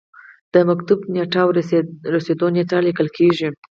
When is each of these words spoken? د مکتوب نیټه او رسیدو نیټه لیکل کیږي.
د 0.53 0.55
مکتوب 0.69 0.99
نیټه 1.13 1.41
او 1.45 1.49
رسیدو 2.15 2.47
نیټه 2.55 2.77
لیکل 2.87 3.07
کیږي. 3.17 3.49